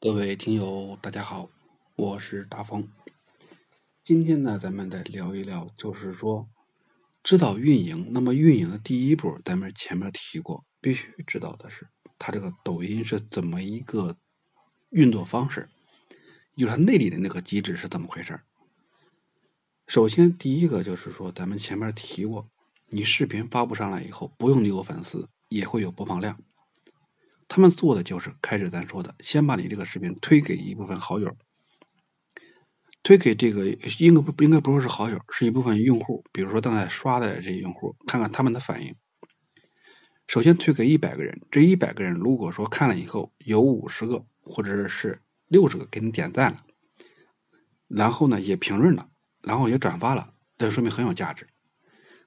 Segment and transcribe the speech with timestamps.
[0.00, 1.50] 各位听友，大家好，
[1.96, 2.88] 我是大风。
[4.04, 6.48] 今天呢，咱们再聊一聊，就是说，
[7.20, 8.06] 知道运营。
[8.12, 14.16] 那么，运营的第一步，咱们前面提过，必须知道的是，它这个抖音是怎么一个
[14.90, 15.68] 运作方式，
[16.56, 18.40] 就是它内里的那个机制是怎么回事
[19.88, 22.48] 首先，第一个就是说，咱们前面提过，
[22.86, 26.40] 你视频发布上来以后，不用你有粉丝，也会有播放量。
[27.48, 31.34] 他们做的就是开始咱说的，先把你这个视频推给一部分好友，
[33.02, 33.66] 推给这个
[33.98, 38.94] 应该不应该不说是好友，是一部分用户，比如说正在刷的这些用户，看看他们的反应。
[40.26, 46.64] 首先推给一百个人，这一百个人如果说看了以后有五十个或者是六十个给你点赞了，
[47.88, 49.08] 然后呢也评论了，
[49.40, 51.48] 然后也转发了，这说明很有价值，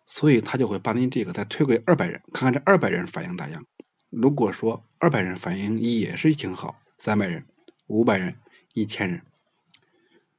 [0.08, 3.64] 所以他就会把你这个再推给二百人，看看这二百人反应咋样。
[4.12, 7.46] 如果说二百人反应也是挺好，三百人、
[7.88, 8.36] 五百人、
[8.74, 9.22] 一千人，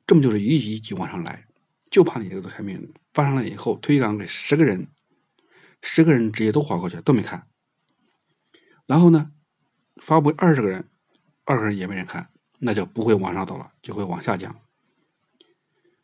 [0.06, 1.46] 这么就是一级一级往上来，
[1.90, 4.88] 就怕你这个产品发上来以后，推广给十个人，
[5.80, 7.48] 十个人直接都划过去都没看，
[8.84, 9.32] 然后呢，
[10.02, 10.90] 发布二十个人，
[11.44, 14.54] 二十人也没人看，那就不会往上走了，就会往下降。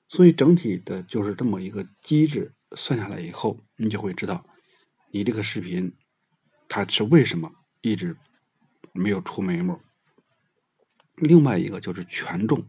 [0.08, 4.46] 所以整体的就是这么一个机制，算下来以后，你就会知道，
[5.10, 5.94] 你这个视频
[6.66, 7.52] 它是为什么。
[7.80, 8.16] 一直
[8.92, 9.80] 没有出眉目。
[11.16, 12.64] 另外一个就是权重，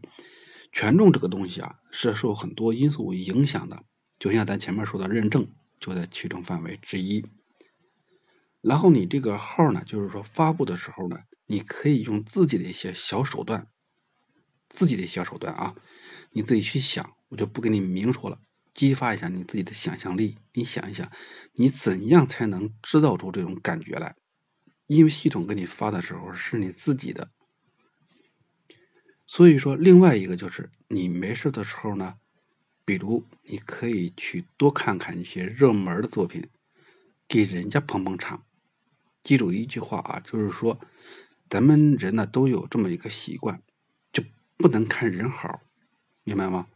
[0.72, 3.84] 权重这个东西啊，是受很多因素影响的。
[4.18, 5.46] 就像咱前面说的认证，
[5.78, 7.24] 就在其中范围之一。
[8.60, 13.68] 然后你这个号呢，就是说发布的时候呢，你可以用自己的一些小手段，
[14.68, 15.74] 自己的小手段啊，
[16.32, 18.38] 你自己去想，我就不给你明说了，
[18.74, 20.36] 激发一下你自己的想象力。
[20.52, 21.10] 你想一想，
[21.54, 24.14] 你怎样才能制造出这种感觉来？
[24.96, 27.30] 因为系统给你发的时候是你自己的，
[29.24, 32.16] 所以说另外一个就是你没事的时候呢，
[32.84, 36.48] 比如你可以去多看看一些热门的作品，
[37.28, 38.44] 给人家捧捧场。
[39.22, 40.80] 记住一句话啊，就是说
[41.48, 43.62] 咱们人呢都有这么一个习惯，
[44.12, 44.24] 就
[44.56, 45.60] 不能看人好，
[46.24, 46.66] 明白吗？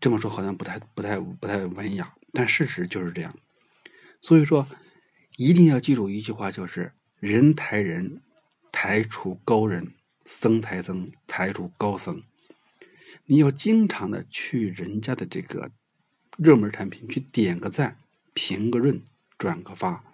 [0.00, 3.36] 这么说好像不太不太不太文雅，但事实就是这样。
[4.22, 4.66] 所以说
[5.36, 6.94] 一定要记住一句话，就是。
[7.20, 8.22] 人抬人，
[8.70, 9.86] 抬出高人；
[10.24, 12.22] 僧抬僧，抬出高僧。
[13.24, 15.72] 你要经常的去人家的这个
[16.36, 17.98] 热门产品去点个赞、
[18.34, 19.02] 评个论、
[19.36, 20.04] 转个发，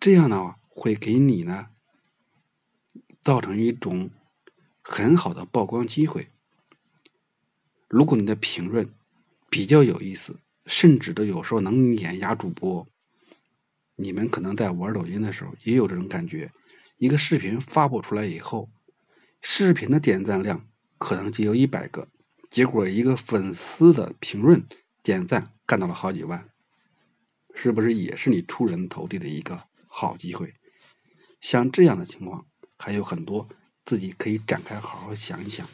[0.00, 1.68] 这样的话会给你呢
[3.22, 4.10] 造成一种
[4.80, 6.28] 很好的曝光机会。
[7.88, 8.92] 如果你的评论
[9.50, 12.88] 比较有意思，甚至都有时候能碾压主播。
[13.96, 16.50] 你们可能在玩抖音的时候也有这种感觉，
[16.96, 18.70] 一个视频发布出来以后，
[19.40, 20.66] 视频的点赞量
[20.98, 22.08] 可能只有一百个，
[22.50, 24.66] 结果一个粉丝的评论
[25.02, 26.48] 点赞干到了好几万，
[27.54, 30.54] 是不是也是你出人头地的一个好机会？
[31.40, 32.46] 像这样的情况
[32.78, 33.48] 还有很多，
[33.84, 35.68] 自己可以展开好好想一想。